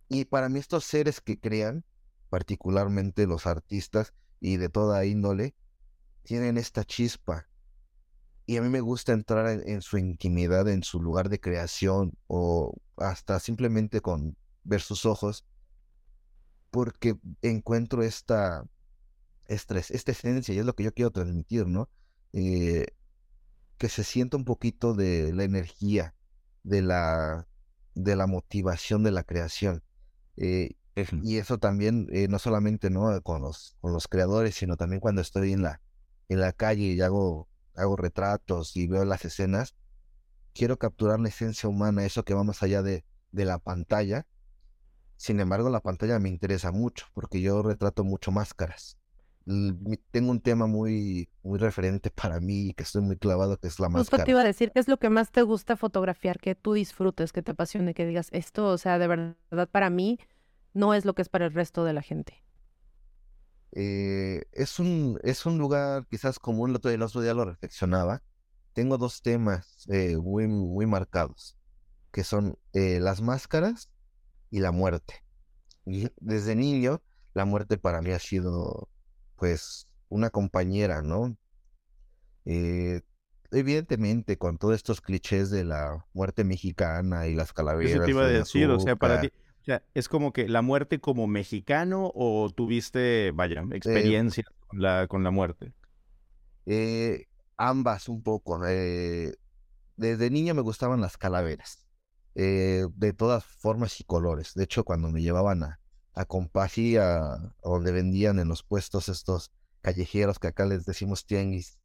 [0.10, 1.86] Y para mí estos seres que crean,
[2.32, 5.54] particularmente los artistas y de toda índole,
[6.24, 7.48] tienen esta chispa.
[8.48, 12.74] Y a mí me gusta entrar en su intimidad, en su lugar de creación o
[12.96, 15.46] hasta simplemente con ver sus ojos,
[16.72, 18.66] porque encuentro esta,
[19.48, 21.90] esta, esta esencia, y es lo que yo quiero transmitir, ¿no?
[22.34, 22.88] Eh,
[23.78, 26.16] que se sienta un poquito de la energía,
[26.64, 27.48] de la,
[27.96, 29.84] de la motivación de la creación.
[30.38, 30.72] Eh,
[31.24, 33.22] y eso también, eh, no solamente ¿no?
[33.22, 35.82] Con, los, con los creadores, sino también cuando estoy en la,
[36.30, 39.76] en la calle y hago, hago retratos y veo las escenas,
[40.54, 44.28] quiero capturar la esencia humana, eso que va más allá de, de la pantalla,
[45.18, 48.97] Sin embargo, la pantalla me interesa mucho porque yo retrato mucho máscaras.
[50.12, 53.80] Tengo un tema muy, muy referente para mí y que estoy muy clavado, que es
[53.80, 54.26] la máscara.
[54.26, 56.40] te iba a decir, ¿qué es lo que más te gusta fotografiar?
[56.40, 60.20] Que tú disfrutes, que te apasione, que digas, esto, o sea, de verdad para mí
[60.74, 62.44] no es lo que es para el resto de la gente.
[63.72, 68.22] Eh, es, un, es un lugar quizás común, el otro, el otro día lo reflexionaba.
[68.74, 71.58] Tengo dos temas eh, muy, muy marcados,
[72.12, 73.90] que son eh, las máscaras
[74.52, 75.24] y la muerte.
[75.86, 77.02] Y desde niño,
[77.34, 78.90] la muerte para mí ha sido,
[79.38, 81.38] pues, una compañera, ¿no?
[83.52, 87.92] evidentemente, con todos estos clichés de la muerte mexicana y las calaveras.
[87.92, 89.32] Eso te iba a decir, o sea, para ti,
[89.68, 95.08] sea, ¿es como que la muerte como mexicano o tuviste, vaya, eh, experiencia con, la,
[95.08, 95.74] con la muerte?
[96.66, 97.26] Eh,
[97.58, 98.66] ambas un poco.
[98.66, 99.36] Eh,
[99.98, 101.86] desde niño me gustaban las calaveras,
[102.34, 104.54] de todas formas y colores.
[104.54, 105.80] De hecho, cuando me llevaban a,
[106.18, 109.52] a Compasi, a, donde vendían en los puestos estos
[109.82, 111.78] callejeros que acá les decimos tianguis,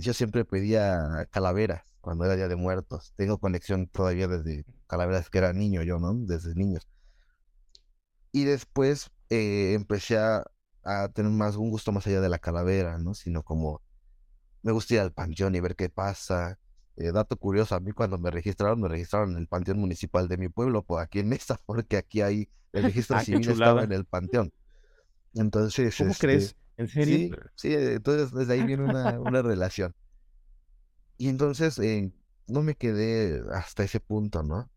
[0.00, 3.12] yo siempre pedía calaveras cuando era Día de Muertos.
[3.16, 6.14] Tengo conexión todavía desde calaveras que era niño yo, ¿no?
[6.14, 6.88] Desde niños.
[8.32, 10.44] Y después eh, empecé a,
[11.12, 13.12] tener más un gusto más allá de la calavera, ¿no?
[13.12, 13.82] Sino como
[14.62, 16.58] me gusta ir al panteón y ver qué pasa.
[17.00, 20.36] Eh, dato curioso, a mí cuando me registraron, me registraron en el panteón municipal de
[20.36, 23.92] mi pueblo, pues aquí en esta, porque aquí hay el registro ah, civil estaba en
[23.92, 24.52] el panteón.
[25.34, 26.56] Entonces, ¿cómo este, crees?
[26.76, 27.36] ¿En serio?
[27.54, 29.94] Sí, entonces desde ahí viene una, una relación.
[31.16, 32.12] Y entonces eh,
[32.48, 34.68] no me quedé hasta ese punto, ¿no?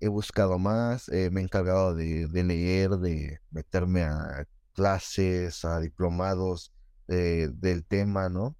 [0.00, 6.72] he buscado más, eh, me he encargado de, leer, de meterme a clases, a diplomados
[7.06, 8.56] del tema, ¿no?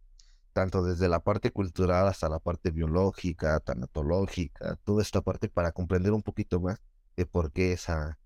[0.57, 6.15] Tanto desde la parte cultural hasta la parte biológica, tanatológica, toda esta parte para comprender
[6.15, 6.81] un poquito más
[7.15, 8.19] de por qué esa,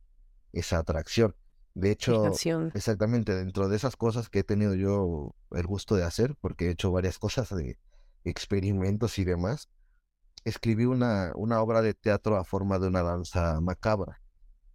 [0.52, 1.34] esa atracción.
[1.74, 2.32] De hecho,
[2.72, 6.70] exactamente, dentro de esas cosas que he tenido yo el gusto de hacer, porque he
[6.70, 7.80] hecho varias cosas de
[8.22, 9.68] experimentos y demás,
[10.44, 14.22] escribí una, una obra de teatro a forma de una danza macabra,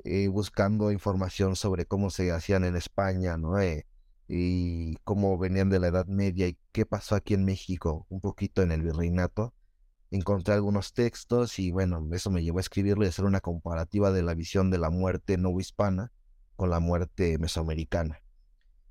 [0.04, 3.62] eh, buscando información sobre cómo se hacían en España, ¿no?
[3.62, 3.88] Eh,
[4.28, 8.62] y cómo venían de la Edad Media y qué pasó aquí en México, un poquito
[8.62, 9.54] en el virreinato.
[10.12, 14.24] Encontré algunos textos y bueno, eso me llevó a escribirlo y hacer una comparativa de
[14.24, 16.12] la visión de la muerte no hispana
[16.56, 18.22] con la muerte mesoamericana.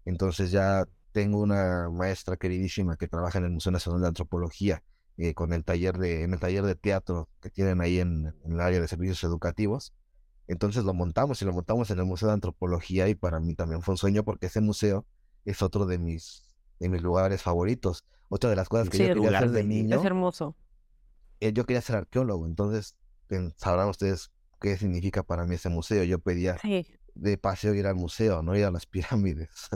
[0.05, 4.83] Entonces ya tengo una maestra queridísima que trabaja en el Museo Nacional de Antropología
[5.17, 8.61] eh, con el taller de, en el taller de teatro que tienen ahí en, el
[8.61, 9.95] área de servicios educativos.
[10.49, 13.81] Entonces lo montamos y lo montamos en el Museo de Antropología y para mí también
[13.81, 15.07] fue un sueño porque ese museo
[15.45, 16.43] es otro de mis,
[16.79, 18.05] de mis lugares favoritos.
[18.29, 19.99] Otra de las cosas que yo quería hacer de niño.
[19.99, 20.57] Es hermoso.
[21.41, 22.97] Eh, yo quería ser arqueólogo, entonces
[23.57, 24.31] sabrán ustedes
[24.61, 26.05] qué significa para mí ese museo.
[26.05, 26.57] Yo pedía
[27.15, 29.69] de paseo ir al museo, no ir a las pirámides.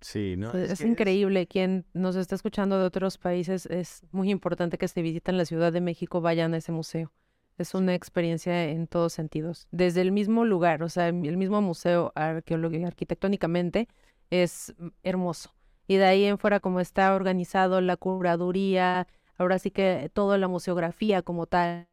[0.00, 0.52] Sí, ¿no?
[0.52, 1.46] Pues, es, increíble.
[1.46, 5.72] Quien nos está escuchando de otros países, es muy importante que se visiten la Ciudad
[5.72, 7.12] de México, vayan a ese museo.
[7.56, 9.66] Es una experiencia en todos sentidos.
[9.72, 13.88] Desde el mismo lugar, o sea, el mismo museo arqueológico arquitectónicamente
[14.30, 15.54] es hermoso.
[15.86, 19.06] Y de ahí en fuera, como está organizado la curaduría,
[19.38, 21.88] ahora sí que toda la museografía como tal,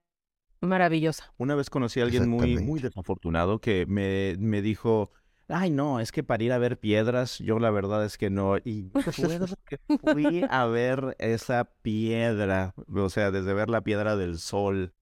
[0.62, 1.34] maravillosa.
[1.38, 5.12] Una vez conocí a alguien muy, muy desafortunado que me, me dijo,
[5.48, 8.58] Ay, no, es que para ir a ver piedras, yo la verdad es que no.
[8.58, 8.90] Y
[9.68, 14.94] que fui a ver esa piedra, o sea, desde ver la piedra del sol,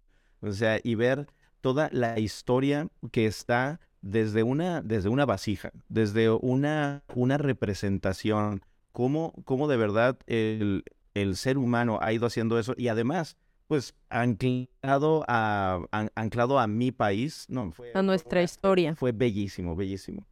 [0.42, 1.28] o sea, y ver
[1.62, 8.62] toda la historia que está desde una, desde una vasija, desde una, una representación,
[8.92, 10.84] cómo, cómo de verdad el,
[11.16, 13.38] el ser humano ha ido haciendo eso y además
[13.68, 15.80] pues anclado a,
[16.16, 18.94] anclado a mi país, no, fue, a nuestra historia.
[18.94, 20.28] Fue bellísimo, bellísimo.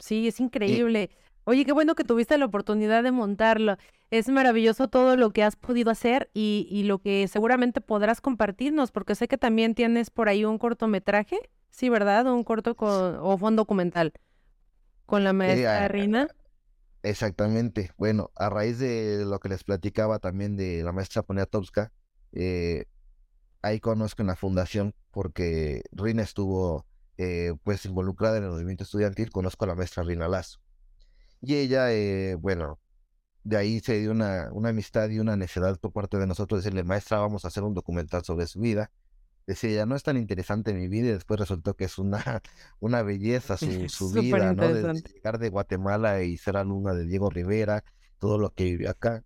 [0.00, 1.10] Sí, es increíble.
[1.44, 3.76] Oye, qué bueno que tuviste la oportunidad de montarlo.
[4.10, 8.90] Es maravilloso todo lo que has podido hacer y, y lo que seguramente podrás compartirnos,
[8.90, 11.38] porque sé que también tienes por ahí un cortometraje,
[11.70, 12.26] sí, ¿verdad?
[12.26, 14.12] Un corto con, o un documental
[15.06, 16.28] con la maestra Rina.
[17.02, 17.92] Exactamente.
[17.96, 21.92] Bueno, a raíz de lo que les platicaba también de la maestra Poniatowska,
[22.32, 22.86] eh,
[23.62, 26.84] ahí conozco en la fundación porque Rina estuvo
[27.16, 30.58] eh, pues involucrada en el movimiento estudiantil, conozco a la maestra Rina Lazo.
[31.40, 32.80] Y ella, eh, bueno,
[33.44, 36.82] de ahí se dio una, una amistad y una necesidad por parte de nosotros, decirle,
[36.82, 38.90] maestra, vamos a hacer un documental sobre su vida.
[39.46, 42.18] Decía ella, no es tan interesante mi vida, y después resultó que es una,
[42.80, 44.72] una belleza su, su vida, ¿no?
[44.72, 47.84] De, llegar de Guatemala y ser alumna de Diego Rivera,
[48.18, 49.22] todo lo que vivió acá.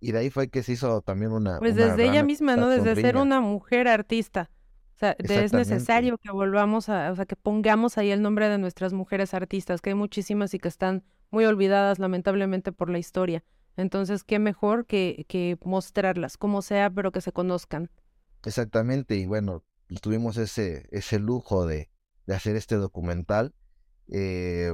[0.00, 1.58] Y de ahí fue que se hizo también una.
[1.58, 2.68] Pues desde ella misma, ¿no?
[2.68, 4.48] Desde ser una mujer artista
[4.94, 8.58] O sea, es necesario que volvamos a, o sea, que pongamos ahí el nombre de
[8.58, 13.42] nuestras mujeres artistas, que hay muchísimas y que están muy olvidadas lamentablemente por la historia.
[13.76, 17.90] Entonces, qué mejor que, que mostrarlas, como sea, pero que se conozcan.
[18.48, 19.62] Exactamente, y bueno,
[20.00, 21.90] tuvimos ese, ese lujo de,
[22.26, 23.54] de hacer este documental.
[24.10, 24.72] Eh,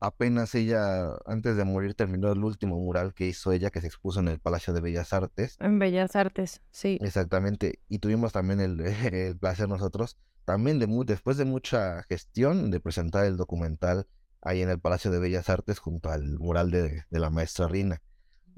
[0.00, 4.18] apenas ella, antes de morir, terminó el último mural que hizo ella, que se expuso
[4.18, 5.56] en el Palacio de Bellas Artes.
[5.60, 6.98] En Bellas Artes, sí.
[7.00, 7.78] Exactamente.
[7.88, 13.36] Y tuvimos también el, placer nosotros, también de después de mucha gestión, de presentar el
[13.36, 14.08] documental
[14.42, 18.02] ahí en el Palacio de Bellas Artes junto al mural de, de la maestra Rina.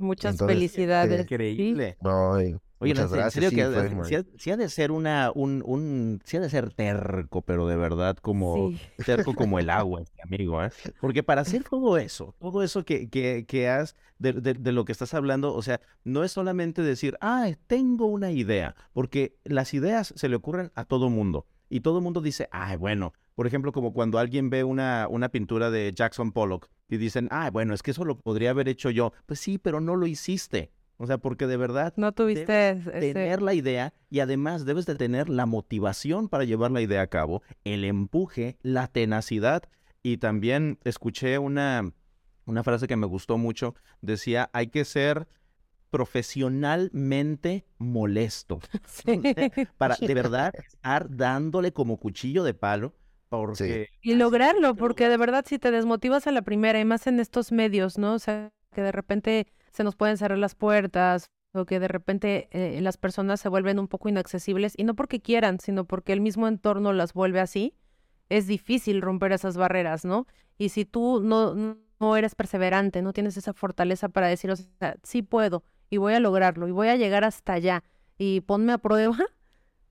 [0.02, 1.20] Muchas felicidades.
[1.20, 1.96] Increíble.
[2.82, 6.72] Oye, en serio que sí, ha, de ser una, un, un, sí ha de ser
[6.72, 8.72] terco, pero de verdad como
[9.06, 10.70] terco como el agua, este amigo, ¿eh?
[11.00, 14.90] Porque para hacer todo eso, todo eso que, que, que has, de, de, lo que
[14.90, 20.12] estás hablando, o sea, no es solamente decir, ah, tengo una idea, porque las ideas
[20.16, 21.46] se le ocurren a todo mundo.
[21.70, 25.70] Y todo mundo dice, ah, bueno, por ejemplo, como cuando alguien ve una, una pintura
[25.70, 29.14] de Jackson Pollock y dicen, ah, bueno, es que eso lo podría haber hecho yo.
[29.24, 30.72] Pues sí, pero no lo hiciste.
[30.98, 35.30] O sea, porque de verdad no tuviste tener la idea y además debes de tener
[35.30, 39.62] la motivación para llevar la idea a cabo, el empuje, la tenacidad
[40.02, 41.94] y también escuché una
[42.44, 45.28] una frase que me gustó mucho, decía, hay que ser
[45.88, 48.60] profesionalmente molesto.
[49.78, 52.94] para de verdad estar dándole como cuchillo de palo
[53.38, 53.88] porque...
[54.00, 57.52] Y lograrlo, porque de verdad si te desmotivas a la primera y más en estos
[57.52, 58.14] medios, ¿no?
[58.14, 62.48] O sea, que de repente se nos pueden cerrar las puertas o que de repente
[62.50, 66.20] eh, las personas se vuelven un poco inaccesibles y no porque quieran, sino porque el
[66.20, 67.74] mismo entorno las vuelve así,
[68.28, 70.26] es difícil romper esas barreras, ¿no?
[70.56, 71.54] Y si tú no,
[72.00, 76.14] no eres perseverante, no tienes esa fortaleza para decir, o sea, sí puedo y voy
[76.14, 77.84] a lograrlo y voy a llegar hasta allá
[78.16, 79.16] y ponme a prueba,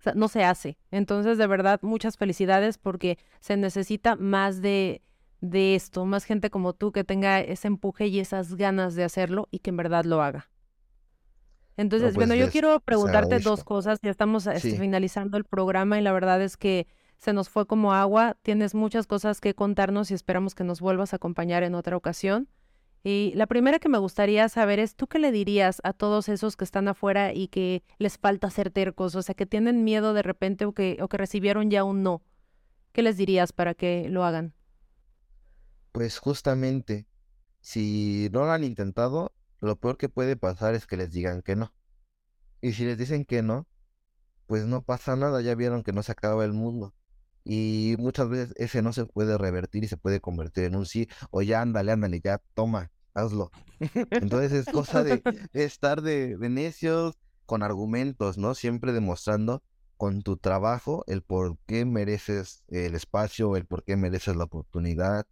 [0.01, 0.77] o sea, no se hace.
[0.89, 5.01] Entonces, de verdad, muchas felicidades porque se necesita más de
[5.41, 9.47] de esto, más gente como tú que tenga ese empuje y esas ganas de hacerlo
[9.51, 10.49] y que en verdad lo haga.
[11.77, 16.03] Entonces, pues, bueno, yo quiero preguntarte dos cosas, ya estamos este, finalizando el programa y
[16.03, 16.85] la verdad es que
[17.17, 21.13] se nos fue como agua, tienes muchas cosas que contarnos y esperamos que nos vuelvas
[21.13, 22.47] a acompañar en otra ocasión.
[23.03, 26.55] Y la primera que me gustaría saber es, ¿tú qué le dirías a todos esos
[26.55, 30.21] que están afuera y que les falta ser tercos, o sea, que tienen miedo de
[30.21, 32.21] repente o que, o que recibieron ya un no?
[32.91, 34.53] ¿Qué les dirías para que lo hagan?
[35.91, 37.07] Pues justamente,
[37.59, 41.55] si no lo han intentado, lo peor que puede pasar es que les digan que
[41.55, 41.73] no.
[42.61, 43.67] Y si les dicen que no,
[44.45, 46.93] pues no pasa nada, ya vieron que no se acaba el mundo.
[47.43, 51.07] Y muchas veces ese no se puede revertir y se puede convertir en un sí,
[51.31, 53.51] o ya ándale, ándale, ya toma, hazlo.
[54.11, 55.21] Entonces es cosa de,
[55.53, 58.53] estar de, de, necios con argumentos, ¿no?
[58.55, 59.63] Siempre demostrando
[59.97, 65.25] con tu trabajo el por qué mereces el espacio, el por qué mereces la oportunidad,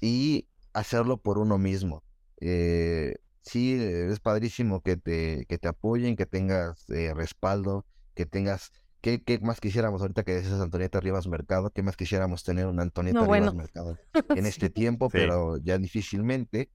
[0.00, 2.02] y hacerlo por uno mismo.
[2.40, 8.70] Eh, sí, es padrísimo que te, que te apoyen, que tengas eh, respaldo, que tengas...
[9.04, 11.68] ¿Qué, ¿Qué, más quisiéramos ahorita que dices Antonieta Rivas Mercado?
[11.68, 13.98] ¿Qué más quisiéramos tener una Antonieta Rivas Mercado
[14.34, 15.10] en este tiempo?
[15.10, 16.70] Pero ya difícilmente.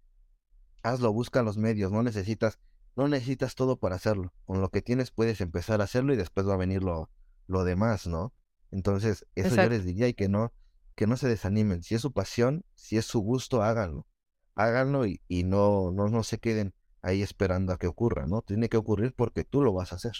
[0.83, 2.59] Hazlo, busca los medios, no necesitas,
[2.95, 4.31] no necesitas todo para hacerlo.
[4.45, 7.09] Con lo que tienes puedes empezar a hacerlo y después va a venir lo,
[7.47, 8.31] lo demás, ¿no?
[8.69, 10.53] Entonces, eso yo les diría y que no,
[10.93, 11.81] que no se desanimen.
[11.81, 14.05] Si es su pasión, si es su gusto, háganlo.
[14.53, 18.43] Háganlo y, y no, no, no se queden ahí esperando a que ocurra, ¿no?
[18.43, 20.13] Tiene que ocurrir porque tú lo vas a hacer.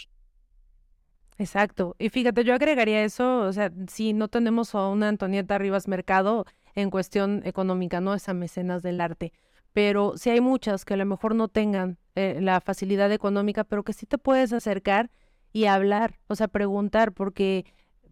[1.40, 1.96] Exacto.
[1.98, 6.46] Y fíjate, yo agregaría eso, o sea, si no tenemos a una Antonieta Rivas Mercado
[6.76, 9.32] en cuestión económica, no esa mecenas del arte,
[9.74, 13.84] pero si hay muchas que a lo mejor no tengan eh, la facilidad económica, pero
[13.84, 15.10] que sí te puedes acercar
[15.54, 17.66] y hablar, o sea, preguntar, porque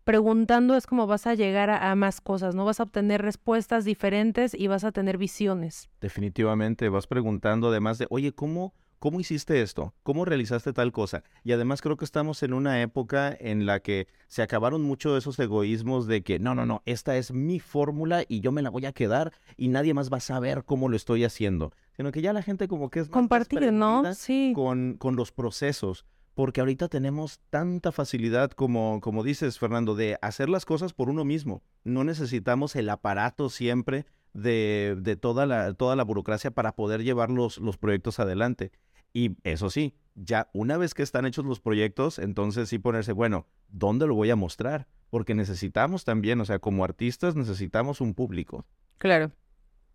[0.06, 2.64] preguntando es como vas a llegar a, más cosas, ¿no?
[2.64, 5.90] Vas a obtener respuestas diferentes y vas a tener visiones.
[6.00, 9.94] Definitivamente, vas preguntando además de, oye, ¿cómo, ¿cómo hiciste esto?
[10.04, 11.24] ¿Cómo realizaste tal cosa?
[11.44, 15.20] Y además creo que estamos en una época en la que se acabaron mucho de
[15.20, 18.70] esos egoísmos de que, no, no, no, esta es mi fórmula y yo me la
[18.70, 21.72] voy a quedar y nadie más va a saber cómo lo estoy haciendo.
[21.96, 23.10] Sino que ya la gente como que es...
[23.10, 24.14] Compartir, ¿no?
[24.14, 24.54] Sí.
[24.56, 26.06] Con, con los procesos
[26.38, 31.26] porque ahorita tenemos tanta facilidad como, como dices, Fernando, de hacer las cosas por uno
[31.26, 31.64] mismo.
[31.84, 34.06] No necesitamos el aparato siempre
[34.38, 38.72] de, de toda, la, toda la burocracia para poder llevar los, los proyectos adelante.
[39.14, 43.48] Y eso sí, ya una vez que están hechos los proyectos, entonces sí ponerse, bueno,
[43.68, 44.88] ¿dónde lo voy a mostrar?
[45.10, 48.66] Porque necesitamos también, o sea, como artistas necesitamos un público.
[49.00, 49.32] Claro.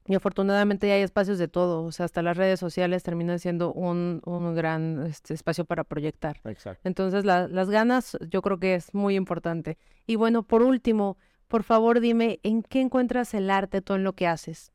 [0.09, 3.72] Y afortunadamente ya hay espacios de todo, o sea, hasta las redes sociales terminan siendo
[3.72, 6.40] un, un gran este, espacio para proyectar.
[6.45, 6.80] Exacto.
[6.82, 9.78] Entonces, las ganas yo creo que es muy importante.
[10.05, 11.16] Y bueno, por último,
[11.53, 14.72] por favor dime, ¿en qué encuentras el arte tú en lo que haces?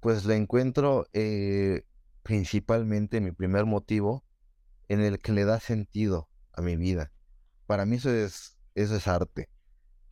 [0.00, 1.82] Pues lo encuentro eh,
[2.22, 4.24] principalmente mi primer motivo
[4.88, 7.12] en el que le da sentido a mi vida.
[7.66, 9.50] Para mí eso es, eso es arte.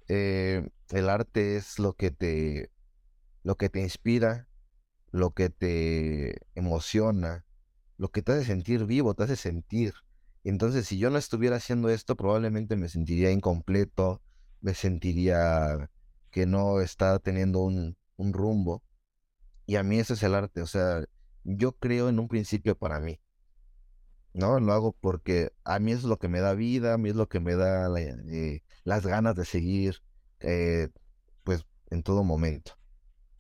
[0.07, 2.71] Eh, el arte es lo que te
[3.45, 4.51] lo que te inspira,
[5.11, 7.47] lo que te emociona,
[7.97, 9.95] lo que te hace sentir vivo, te hace sentir.
[10.45, 14.21] Entonces, si yo no estuviera haciendo esto, probablemente me sentiría incompleto,
[14.61, 15.91] me sentiría
[16.31, 18.83] que no está teniendo un, un rumbo.
[19.67, 21.05] Y a mí ese es el arte, o sea,
[21.45, 23.21] yo creo en un principio para mí.
[24.39, 24.61] ¿no?
[24.61, 27.29] Lo hago porque a mí es lo que me da vida, a mí es lo
[27.29, 30.03] que me da eh, las ganas de seguir,
[30.41, 30.89] eh,
[31.45, 32.73] pues, en todo momento.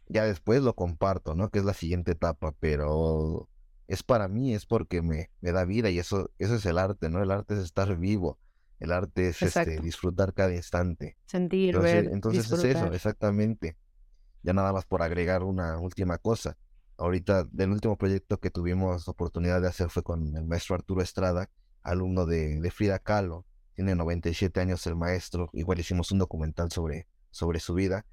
[0.09, 1.51] Ya después lo comparto, ¿no?
[1.51, 3.49] Que es la siguiente etapa, pero
[3.87, 7.11] es para mí, es porque me, me da vida y eso, eso es el arte,
[7.11, 7.23] ¿no?
[7.23, 8.39] El arte es estar vivo,
[8.79, 11.17] el arte es este, disfrutar cada instante.
[11.27, 13.77] Sentir, entonces, ver, Entonces es eso, exactamente.
[14.43, 16.57] Ya nada más por agregar una última cosa.
[16.97, 21.51] Ahorita, del último proyecto que tuvimos oportunidad de hacer fue con el maestro Arturo Estrada,
[21.83, 23.45] alumno de, de Frida Kahlo.
[23.75, 25.51] Tiene 97 años el maestro.
[25.53, 28.05] Igual hicimos un documental sobre, sobre su vida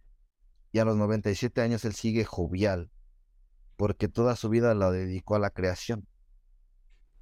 [0.76, 2.92] y a los 97 años él sigue jovial,
[3.78, 6.06] porque toda su vida la dedicó a la creación.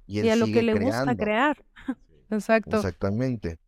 [0.08, 1.64] Y, a lo que le gusta crear.
[2.30, 2.76] Exacto.
[2.76, 3.58] Exactamente.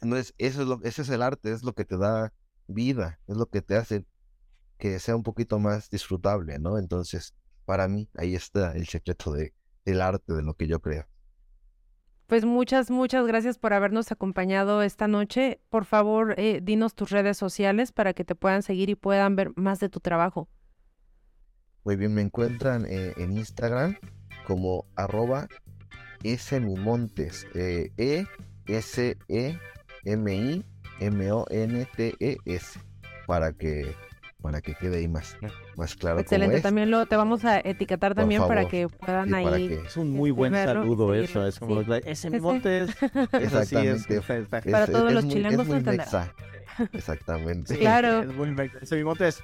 [0.00, 2.32] Entonces, eso es lo, ese es el arte, es lo que te da
[2.66, 4.04] vida, es lo que te hace
[4.78, 6.78] que sea un poquito más disfrutable, ¿no?
[6.78, 7.34] Entonces,
[7.66, 11.06] para mí, ahí está el secreto de, del arte, de lo que yo creo.
[12.26, 15.60] Pues muchas, muchas gracias por habernos acompañado esta noche.
[15.68, 19.52] Por favor, eh, dinos tus redes sociales para que te puedan seguir y puedan ver
[19.56, 20.48] más de tu trabajo.
[21.84, 23.96] Muy bien, me encuentran eh, en Instagram
[24.46, 25.48] como arroba
[26.24, 28.26] smimontes, eh, E
[28.66, 29.58] S E
[30.04, 30.64] M I
[31.00, 32.78] M O N T E S,
[33.26, 33.94] para que
[34.40, 35.36] para que quede ahí más,
[35.76, 36.20] más claro.
[36.20, 39.78] Excelente, también lo te vamos a etiquetar también para que puedan ahí.
[39.86, 42.96] Es un muy buen saludo eso, es como ese monte es,
[43.32, 44.20] Exactamente.
[44.70, 45.68] para todos los chilangos
[46.92, 47.78] Exactamente.
[47.78, 48.22] Claro.
[48.80, 49.42] Ese mi monte es.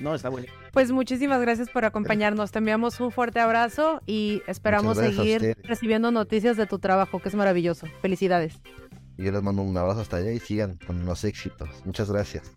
[0.00, 0.46] No, está bueno.
[0.72, 2.52] Pues muchísimas gracias por acompañarnos.
[2.52, 7.34] Te enviamos un fuerte abrazo y esperamos seguir recibiendo noticias de tu trabajo, que es
[7.34, 7.86] maravilloso.
[8.00, 8.60] Felicidades.
[9.16, 11.68] Y yo les mando un abrazo hasta allá y sigan con los éxitos.
[11.84, 12.52] Muchas gracias.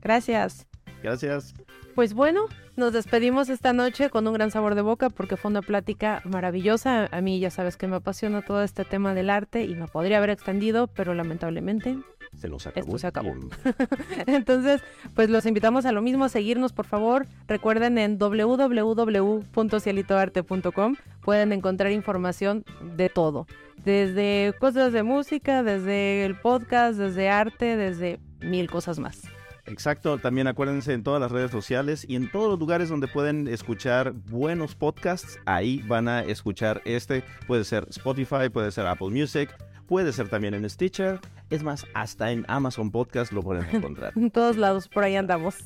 [0.00, 0.66] Gracias.
[1.02, 1.54] Gracias.
[1.94, 2.46] Pues bueno,
[2.76, 7.08] nos despedimos esta noche con un gran sabor de boca porque fue una plática maravillosa.
[7.10, 10.18] A mí ya sabes que me apasiona todo este tema del arte y me podría
[10.18, 11.98] haber extendido, pero lamentablemente
[12.36, 12.86] se nos acabó.
[12.86, 13.36] Esto se acabó.
[14.26, 14.82] Entonces,
[15.14, 17.28] pues los invitamos a lo mismo, a seguirnos por favor.
[17.46, 22.64] Recuerden en www.cielitoarte.com pueden encontrar información
[22.96, 23.46] de todo.
[23.84, 29.22] Desde cosas de música, desde el podcast, desde arte, desde mil cosas más.
[29.66, 33.46] Exacto, también acuérdense en todas las redes sociales y en todos los lugares donde pueden
[33.48, 37.22] escuchar buenos podcasts, ahí van a escuchar este.
[37.46, 39.54] Puede ser Spotify, puede ser Apple Music,
[39.88, 41.18] puede ser también en Stitcher.
[41.50, 44.12] Es más, hasta en Amazon Podcast lo pueden encontrar.
[44.16, 45.56] en todos lados, por ahí andamos.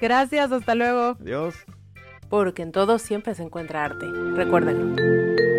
[0.00, 1.16] Gracias, hasta luego.
[1.20, 1.54] Adiós.
[2.28, 4.04] Porque en todo siempre se encuentra arte.
[4.34, 5.57] Recuérdenlo.